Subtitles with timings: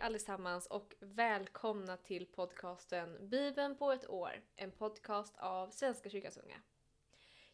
[0.00, 6.62] allesammans och välkomna till podcasten Bibeln på ett år, en podcast av Svenska kyrkans unga.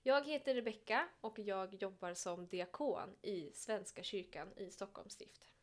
[0.02, 5.53] Jag heter Rebecka och jag jobbar som diakon i Svenska kyrkan i Stockholms stift.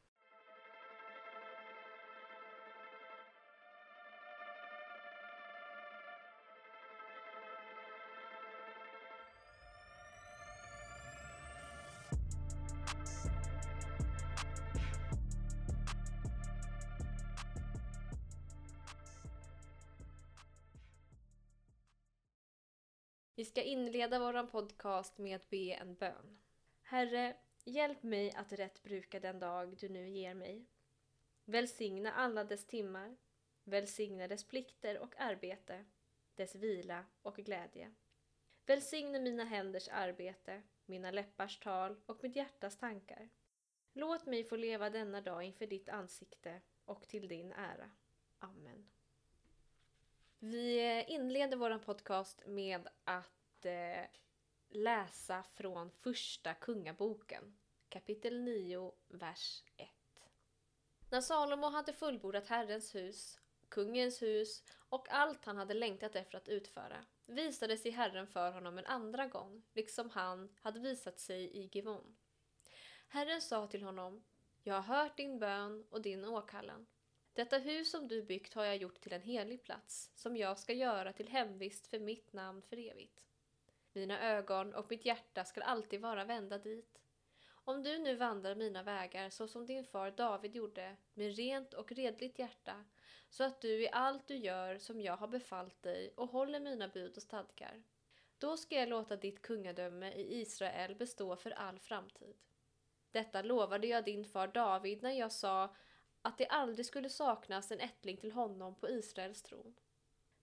[23.41, 26.39] Vi ska inleda vår podcast med att be en bön.
[26.81, 30.65] Herre, hjälp mig att rätt bruka den dag du nu ger mig.
[31.45, 33.17] Välsigna alla dess timmar.
[33.63, 35.85] Välsigna dess plikter och arbete,
[36.35, 37.93] dess vila och glädje.
[38.65, 43.29] Välsigna mina händers arbete, mina läppars tal och mitt hjärtas tankar.
[43.93, 47.91] Låt mig få leva denna dag inför ditt ansikte och till din ära.
[48.39, 48.89] Amen.
[50.43, 54.05] Vi inleder vår podcast med att eh,
[54.69, 57.57] läsa från första kungaboken,
[57.89, 59.89] kapitel 9, vers 1.
[61.09, 66.49] När Salomo hade fullbordat Herrens hus, kungens hus och allt han hade längtat efter att
[66.49, 71.69] utföra visade sig Herren för honom en andra gång, liksom han hade visat sig i
[71.73, 72.17] Givon.
[73.07, 74.23] Herren sa till honom,
[74.63, 76.87] Jag har hört din bön och din åkallan.
[77.33, 80.73] Detta hus som du byggt har jag gjort till en helig plats, som jag ska
[80.73, 83.23] göra till hemvist för mitt namn för evigt.
[83.93, 87.01] Mina ögon och mitt hjärta skall alltid vara vända dit.
[87.63, 91.91] Om du nu vandrar mina vägar så som din far David gjorde, med rent och
[91.91, 92.85] redligt hjärta,
[93.29, 96.87] så att du i allt du gör som jag har befallt dig och håller mina
[96.87, 97.83] bud och stadgar,
[98.37, 102.35] då ska jag låta ditt kungadöme i Israel bestå för all framtid.
[103.11, 105.75] Detta lovade jag din far David när jag sa
[106.21, 109.75] att det aldrig skulle saknas en ättling till honom på Israels tron.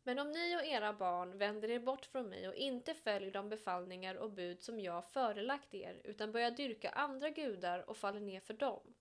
[0.08, 3.48] Men om ni och era barn vänder er bort från mig och inte följer de
[3.48, 8.40] befallningar och bud som jag förelagt er utan börjar dyrka andra gudar och faller ner
[8.40, 8.94] för dem,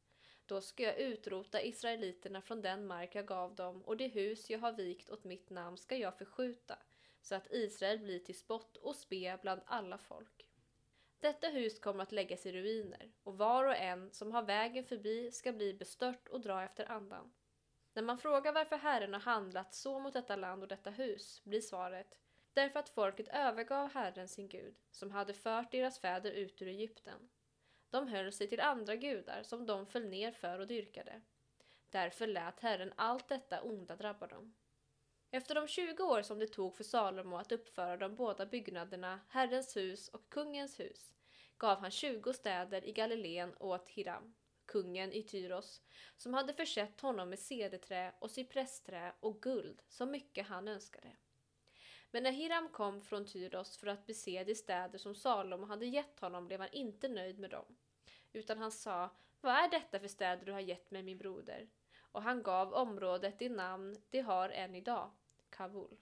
[0.46, 4.59] då ska jag utrota israeliterna från den mark jag gav dem och det hus jag
[4.59, 6.80] har vikt åt mitt namn ska jag förskjuta,
[7.22, 10.50] så att Israel blir till spott och spe bland alla folk.
[11.20, 15.31] Detta hus kommer att läggas i ruiner och var och en som har vägen förbi
[15.31, 17.31] ska bli bestört och dra efter andan.
[17.97, 21.62] När man frågar varför Herren har handlat så mot detta land och detta hus blir
[21.62, 22.18] svaret
[22.53, 27.30] därför att folket övergav Herren sin Gud som hade fört deras fäder ut ur Egypten.
[27.90, 31.22] De höll sig till andra gudar som de föll ner för och dyrkade.
[31.90, 34.56] Därför lät Herren allt detta onda drabba dem.
[35.31, 39.78] Efter de 20 år som det tog för Salomo att uppföra de båda byggnaderna, Herrens
[39.78, 41.13] hus och kungens hus,
[41.57, 44.36] gav han 20 städer i Galileen åt Hiram,
[44.68, 45.82] kungen i Tyros,
[46.18, 51.12] som hade försett honom med cederträ och cypressträ och guld så mycket han önskade.
[52.12, 56.20] Men när Hiram kom från Tyros för att bese de städer som Salomo hade gett
[56.20, 57.78] honom blev han inte nöjd med dem,
[58.34, 59.10] utan han sa
[59.42, 61.68] Vad är detta för städer du har gett mig, min broder?
[62.18, 65.12] och han gav området det namn det har än idag,
[65.50, 65.98] Kabul.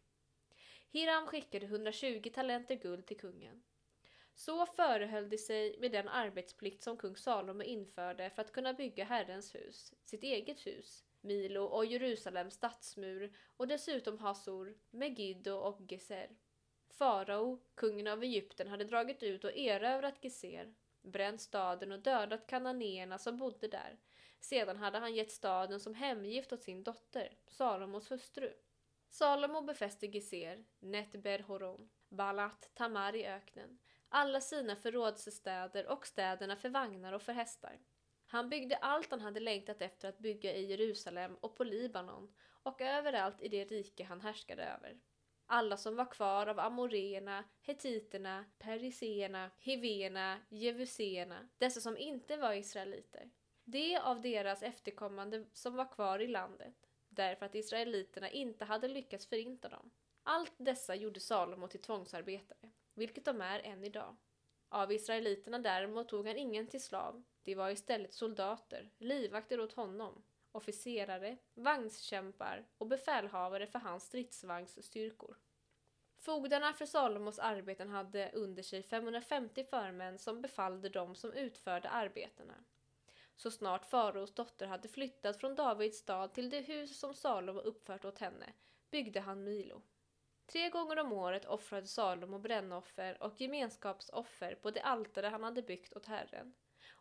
[0.90, 3.64] Hiram skickade 120 talenter guld till kungen.
[4.36, 9.06] Så förehöll de sig med den arbetsplikt som kung Salomo införde för att kunna bygga
[9.06, 16.30] Herrens hus, sitt eget hus, Milo och Jerusalems stadsmur och dessutom Hasor, Megiddo och Geser.
[16.90, 23.18] Farao, kungen av Egypten, hade dragit ut och erövrat Geser, bränt staden och dödat kananéerna
[23.18, 23.98] som bodde där,
[24.40, 28.54] sedan hade han gett staden som hemgift åt sin dotter, Salomos hustru.
[29.10, 33.80] Salomo befäste Geser, Netber Horon, Balat, Tamar i öknen,
[34.16, 37.80] alla sina förrådsstäder och städerna för vagnar och för hästar.
[38.26, 42.34] Han byggde allt han hade längtat efter att bygga i Jerusalem och på Libanon
[42.64, 45.00] och överallt i det rike han härskade över.
[45.46, 53.30] Alla som var kvar av amoreerna, hetiterna, periseerna, hiverna, jevuséerna, dessa som inte var israeliter
[53.66, 56.76] de av deras efterkommande som var kvar i landet,
[57.10, 59.92] därför att israeliterna inte hade lyckats förinta dem.
[60.24, 64.16] Allt dessa gjorde Salomo till tvångsarbetare, vilket de är än idag.
[64.70, 70.24] Av israeliterna däremot tog han ingen till slav, de var istället soldater, livvakter åt honom,
[70.52, 75.38] officerare, vagnskämpar och befälhavare för hans stridsvagnsstyrkor.
[76.18, 82.54] Fogdarna för Salomos arbeten hade under sig 550 förmän som befallde dem som utförde arbetena.
[83.36, 88.06] Så snart faraos dotter hade flyttat från Davids stad till det hus som Salomo uppfört
[88.06, 88.54] åt henne
[88.92, 89.82] byggde han Milo.
[90.48, 95.96] Tre gånger om året offrade Salomo brännoffer och gemenskapsoffer på det altare han hade byggt
[95.96, 96.54] åt Herren.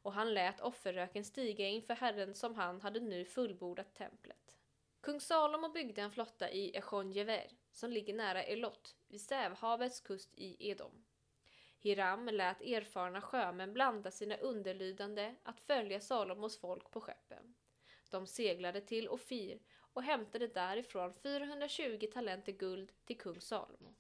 [0.05, 4.57] och han lät offerröken stiga inför Herren som han hade nu fullbordat templet.
[5.01, 10.71] Kung Salomo byggde en flotta i Echongever som ligger nära Elot vid Sävhavets kust i
[10.71, 11.05] Edom.
[11.79, 17.55] Hiram lät erfarna sjömän blanda sina underlydande att följa Salomos folk på skeppen.
[18.15, 23.95] De seglade till Ofir och hämtade därifrån 420 talenter guld till kung Salomo.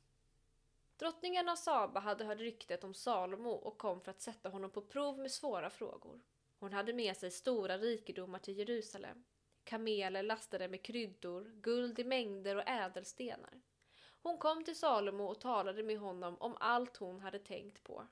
[0.96, 4.82] Drottningen av Saba hade hört ryktet om Salomo och kom för att sätta honom på
[4.82, 6.20] prov med svåra frågor.
[6.58, 9.24] Hon hade med sig stora rikedomar till Jerusalem.
[9.64, 13.60] Kameler lastade med kryddor, guld i mängder och ädelstenar.
[14.22, 18.06] Hon kom till Salomo och talade med honom om allt hon hade tänkt på.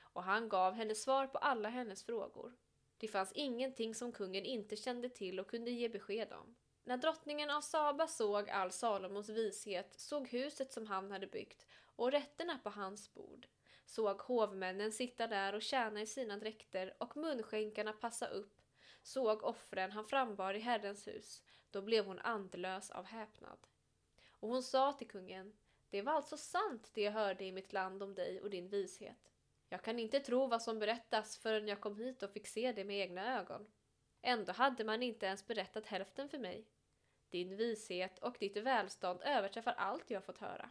[0.00, 2.52] Och han gav henne svar på alla hennes frågor.
[2.98, 6.56] Det fanns ingenting som kungen inte kände till och kunde ge besked om.
[6.84, 11.66] När drottningen av Saba såg all Salomos vishet, såg huset som han hade byggt
[11.96, 13.46] och rätterna på hans bord,
[13.86, 18.60] såg hovmännen sitta där och tjäna i sina dräkter och munskänkarna passa upp,
[19.02, 23.58] såg offren han frambar i Herrens hus, då blev hon andlös av häpnad.
[24.30, 25.52] Och hon sa till kungen,
[25.90, 29.32] det var alltså sant det jag hörde i mitt land om dig och din vishet.
[29.68, 32.84] Jag kan inte tro vad som berättas förrän jag kom hit och fick se det
[32.84, 33.66] med egna ögon.
[34.22, 36.66] Ändå hade man inte ens berättat hälften för mig.
[37.28, 40.70] Din vishet och ditt välstånd överträffar allt jag fått höra.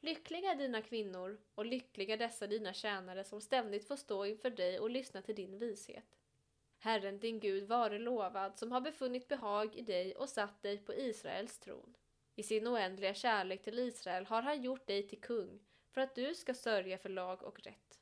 [0.00, 4.80] Lyckliga är dina kvinnor och lyckliga dessa dina tjänare som ständigt får stå inför dig
[4.80, 6.18] och lyssna till din vishet.
[6.78, 10.94] Herren din Gud vare lovad som har befunnit behag i dig och satt dig på
[10.94, 11.96] Israels tron.
[12.34, 16.34] I sin oändliga kärlek till Israel har han gjort dig till kung för att du
[16.34, 18.01] ska sörja för lag och rätt.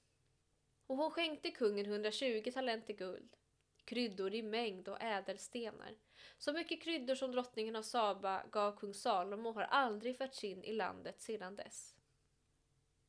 [0.91, 3.37] Och hon skänkte kungen 120 talenter guld,
[3.85, 5.95] kryddor i mängd och ädelstenar.
[6.39, 10.73] Så mycket kryddor som drottningen av Saba gav kung Salomo har aldrig förts in i
[10.73, 11.95] landet sedan dess.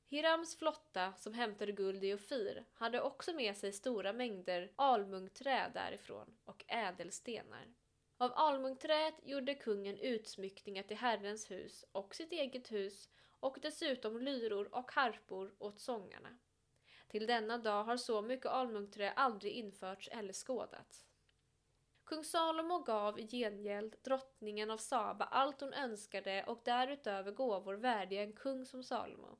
[0.06, 6.38] Hirams flotta, som hämtade guld i Ofir, hade också med sig stora mängder almungträ därifrån
[6.46, 7.74] och ädelstenar.
[8.18, 14.76] Av almungträet gjorde kungen utsmyckningar till Herrens hus och sitt eget hus och dessutom lyror
[14.76, 16.38] och harpor åt sångarna.
[17.12, 21.06] Till denna dag har så mycket almungträ aldrig införts eller skådats.
[22.04, 28.22] Kung Salomo gav i gengäld drottningen av Saba allt hon önskade och därutöver gåvor värdiga
[28.22, 29.38] en kung som Salomo.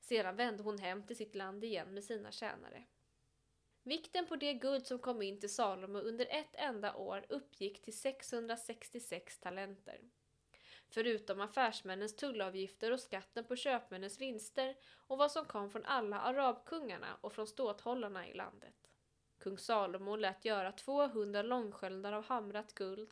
[0.00, 2.84] Sedan vände hon hem till sitt land igen med sina tjänare.
[3.82, 7.98] Vikten på det guld som kom in till Salomo under ett enda år uppgick till
[7.98, 10.00] 666 talenter.
[10.90, 14.76] Förutom affärsmännens tullavgifter och skatten på köpmännens vinster
[15.06, 18.74] och vad som kom från alla arabkungarna och från ståthållarna i landet.
[19.38, 23.10] Kung Salomo lät göra 200 långsköldar av hamrat guld,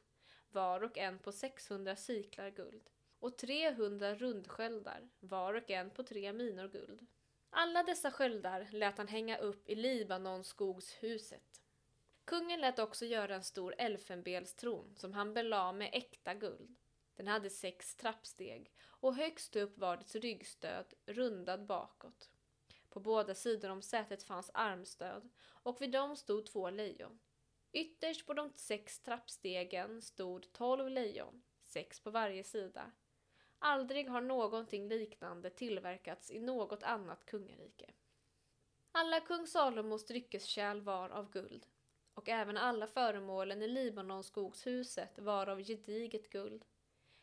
[0.48, 6.32] var och en på 600 siklar guld, och 300 rundsköldar, var och en på tre
[6.32, 7.06] minor guld.
[7.50, 11.62] Alla dessa sköldar lät han hänga upp i Libanonskogshuset.
[12.24, 16.76] Kungen lät också göra en stor elfenbenstron som han belade med äkta guld.
[17.16, 22.30] Den hade sex trappsteg och högst upp var dess ryggstöd rundad bakåt.
[22.88, 27.18] På båda sidor om sätet fanns armstöd och vid dem stod två lejon.
[27.72, 32.92] Ytterst på de sex trappstegen stod tolv lejon, sex på varje sida.
[33.58, 37.90] Aldrig har någonting liknande tillverkats i något annat kungarike.
[38.92, 41.66] Alla kung Salomos dryckeskärl var av guld
[42.14, 46.64] och även alla föremålen i Libanonskogshuset var av gediget guld.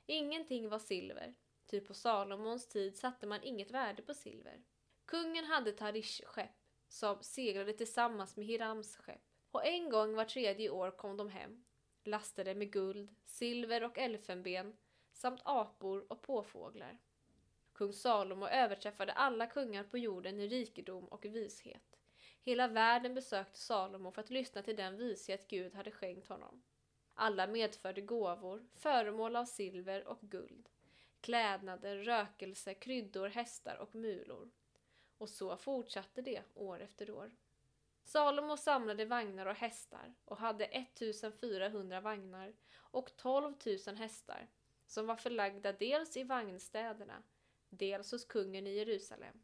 [0.05, 4.63] Ingenting var silver, ty på Salomons tid satte man inget värde på silver.
[5.05, 6.55] Kungen hade Tarish-skepp
[6.87, 11.63] som seglade tillsammans med Hirams skepp och en gång var tredje år kom de hem,
[12.03, 14.77] lastade med guld, silver och elfenben
[15.13, 16.99] samt apor och påfåglar.
[17.73, 21.99] Kung Salomo överträffade alla kungar på jorden i rikedom och vishet.
[22.41, 26.63] Hela världen besökte Salomo för att lyssna till den vishet Gud hade skänkt honom.
[27.13, 30.69] Alla medförde gåvor, föremål av silver och guld,
[31.21, 34.51] klädnader, rökelse, kryddor, hästar och mulor.
[35.17, 37.31] Och så fortsatte det år efter år.
[38.03, 43.53] Salomo samlade vagnar och hästar och hade 1400 vagnar och 12
[43.87, 44.47] 000 hästar
[44.87, 47.23] som var förlagda dels i vagnstäderna,
[47.69, 49.43] dels hos kungen i Jerusalem.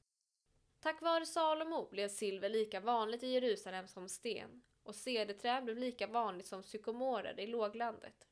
[0.80, 6.08] Tack vare Salomo blev silver lika vanligt i Jerusalem som sten och cederträ blev lika
[6.08, 8.28] vanligt som sykomorer i låglandet.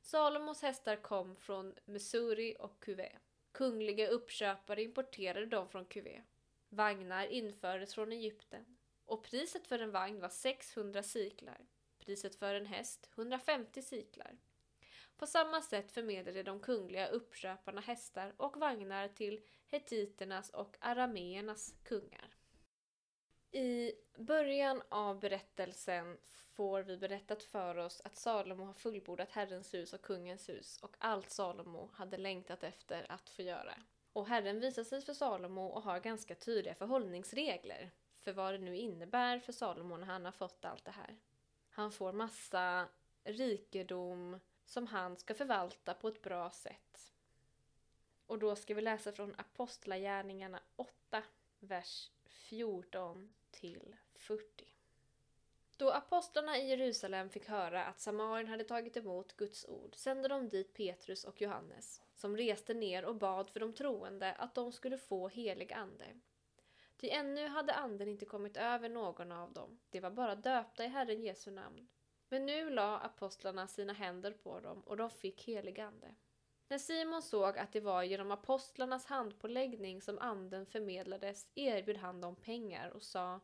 [0.00, 3.18] Salomos hästar kom från Missouri och Cuvée.
[3.52, 6.22] Kungliga uppköpare importerade dem från Cuvée.
[6.68, 11.66] Vagnar infördes från Egypten och priset för en vagn var 600 siklar.
[11.98, 14.38] Priset för en häst 150 siklar.
[15.16, 22.37] På samma sätt förmedlade de kungliga uppköparna hästar och vagnar till hetiternas och arameernas kungar.
[23.52, 26.18] I början av berättelsen
[26.54, 30.96] får vi berättat för oss att Salomo har fullbordat Herrens hus och kungens hus och
[30.98, 33.74] allt Salomo hade längtat efter att få göra.
[34.12, 38.76] Och Herren visar sig för Salomo och har ganska tydliga förhållningsregler för vad det nu
[38.76, 41.16] innebär för Salomo när han har fått allt det här.
[41.70, 42.88] Han får massa
[43.24, 47.12] rikedom som han ska förvalta på ett bra sätt.
[48.26, 51.22] Och då ska vi läsa från Apostlagärningarna 8,
[51.60, 54.44] vers 14 till 40.
[55.76, 60.48] Då apostlarna i Jerusalem fick höra att Samarien hade tagit emot Guds ord sände de
[60.48, 64.98] dit Petrus och Johannes, som reste ner och bad för de troende att de skulle
[64.98, 66.06] få helig ande.
[66.96, 70.88] Ty ännu hade anden inte kommit över någon av dem, de var bara döpta i
[70.88, 71.88] Herren Jesu namn.
[72.28, 76.14] Men nu la apostlarna sina händer på dem och de fick helig ande.
[76.68, 82.36] När Simon såg att det var genom apostlarnas handpåläggning som anden förmedlades erbjöd han dem
[82.36, 83.40] pengar och sa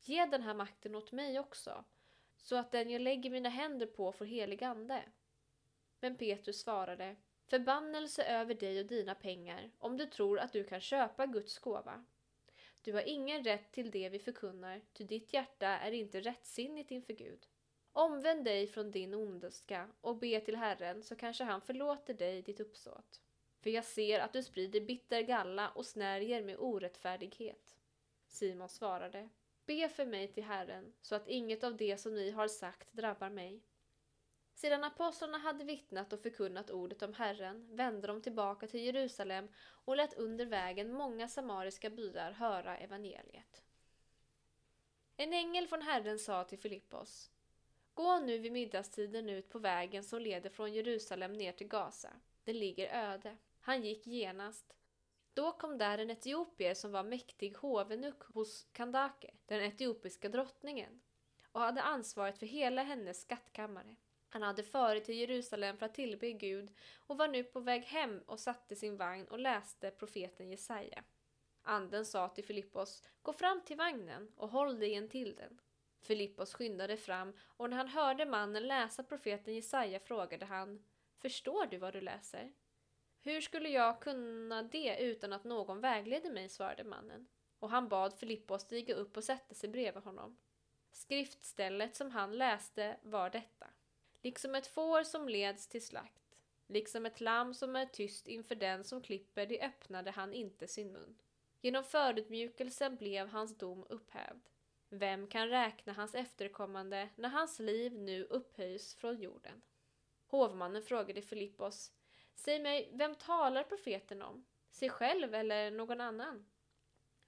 [0.00, 1.84] Ge den här makten åt mig också,
[2.36, 5.02] så att den jag lägger mina händer på får helig ande.
[6.00, 7.16] Men Petrus svarade
[7.46, 12.04] Förbannelse över dig och dina pengar, om du tror att du kan köpa Guds gåva.
[12.82, 17.12] Du har ingen rätt till det vi förkunnar, ty ditt hjärta är inte rättsinnigt inför
[17.12, 17.46] Gud.
[17.92, 22.60] Omvänd dig från din ondska och be till Herren, så kanske han förlåter dig ditt
[22.60, 23.20] uppsåt.
[23.60, 27.76] För jag ser att du sprider bitter galla och snärjer med orättfärdighet.
[28.26, 29.28] Simon svarade,
[29.66, 33.30] be för mig till Herren, så att inget av det som ni har sagt drabbar
[33.30, 33.62] mig.
[34.54, 39.48] Sedan apostlarna hade vittnat och förkunnat ordet om Herren vände de tillbaka till Jerusalem
[39.84, 43.62] och lät under vägen många samariska byar höra evangeliet.
[45.16, 47.30] En ängel från Herren sa till Filippos
[47.94, 52.10] Gå nu vid middagstiden ut på vägen som leder från Jerusalem ner till Gaza.
[52.44, 53.36] Den ligger öde.
[53.60, 54.74] Han gick genast.
[55.34, 61.00] Då kom där en etiopier som var mäktig hovenuck hos Kandake, den etiopiska drottningen,
[61.52, 63.96] och hade ansvaret för hela hennes skattkammare.
[64.28, 66.70] Han hade farit till Jerusalem för att tillbe Gud
[67.06, 71.04] och var nu på väg hem och satte sin vagn och läste profeten Jesaja.
[71.62, 75.60] Anden sa till Filippos, gå fram till vagnen och håll dig in till den.
[76.02, 80.84] Filippos skyndade fram och när han hörde mannen läsa profeten Jesaja frågade han
[81.18, 82.52] Förstår du vad du läser?
[83.20, 87.28] Hur skulle jag kunna det utan att någon vägledde mig, svarade mannen.
[87.58, 90.38] Och han bad Filippos stiga upp och sätta sig bredvid honom.
[90.92, 93.66] Skriftstället som han läste var detta.
[94.22, 98.84] Liksom ett får som leds till slakt, liksom ett lamm som är tyst inför den
[98.84, 101.18] som klipper, det öppnade han inte sin mun.
[101.60, 104.48] Genom förutmjukelsen blev hans dom upphävd.
[104.94, 109.62] Vem kan räkna hans efterkommande när hans liv nu upphöjs från jorden?
[110.26, 111.92] Hovmannen frågade Filippos,
[112.34, 114.46] Säg mig, vem talar profeten om?
[114.70, 116.46] Sig själv eller någon annan?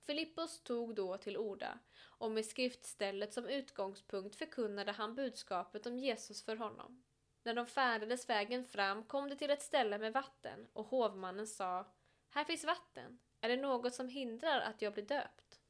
[0.01, 6.45] Filippos tog då till orda, och med skriftstället som utgångspunkt förkunnade han budskapet om Jesus
[6.45, 7.05] för honom.
[7.43, 11.87] När de färdades vägen fram kom de till ett ställe med vatten, och hovmannen sa,
[12.29, 15.61] Här finns vatten, är det något som hindrar att jag blir döpt?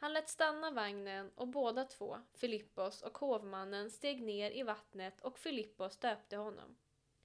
[0.00, 5.38] Han lät stanna vagnen och båda två, Filippos och hovmannen, steg ner i vattnet och
[5.38, 6.76] Filippos döpte honom.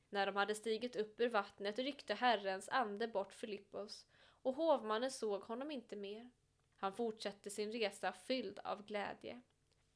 [0.10, 4.06] När de hade stigit upp ur vattnet ryckte Herrens ande bort Filippos
[4.42, 6.30] och hovmannen såg honom inte mer.
[6.78, 9.42] Han fortsatte sin resa fylld av glädje.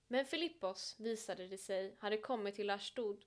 [0.08, 3.26] Men Filippos, visade det sig, hade kommit till Ashdod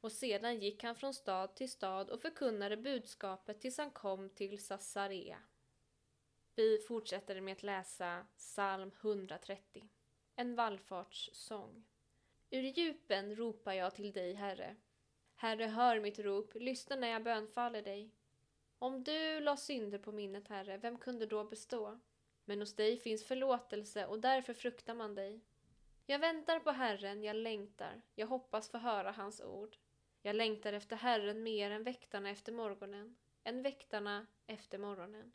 [0.00, 4.64] och sedan gick han från stad till stad och förkunnade budskapet tills han kom till
[4.64, 5.38] Sassarea.
[6.56, 9.88] Vi fortsätter med att läsa psalm 130,
[10.36, 11.84] en vallfartssång.
[12.50, 14.76] Ur djupen ropar jag till dig, Herre.
[15.34, 18.10] Herre, hör mitt rop, lyssna när jag bönfaller dig.
[18.78, 22.00] Om du la synder på minnet, Herre, vem kunde då bestå?
[22.44, 25.40] Men hos dig finns förlåtelse och därför fruktar man dig.
[26.06, 29.76] Jag väntar på Herren, jag längtar, jag hoppas få höra hans ord.
[30.22, 35.32] Jag längtar efter Herren mer än väktarna efter morgonen, än väktarna efter morgonen.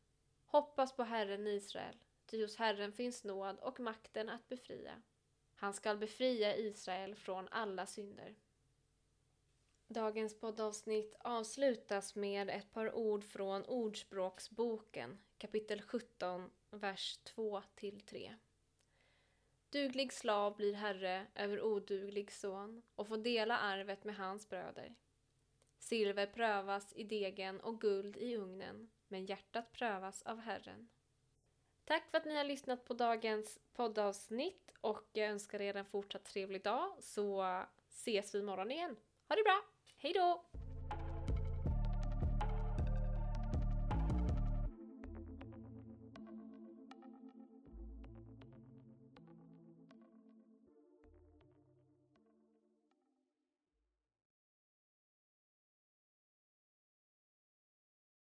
[0.51, 5.01] Hoppas på Herren Israel, ty hos Herren finns nåd och makten att befria.
[5.56, 8.36] Han skall befria Israel från alla synder.
[9.88, 18.36] Dagens poddavsnitt avslutas med ett par ord från Ordspråksboken, kapitel 17, vers 2-3.
[19.70, 24.96] Duglig slav blir herre över oduglig son och får dela arvet med hans bröder.
[25.79, 30.89] Silver prövas i degen och guld i ugnen, men hjärtat prövas av Herren.
[31.86, 36.25] Tack för att ni har lyssnat på dagens poddavsnitt och jag önskar er en fortsatt
[36.25, 37.44] trevlig dag så
[37.89, 38.96] ses vi imorgon igen.
[39.28, 39.62] Ha det bra!
[39.98, 40.46] Hej då!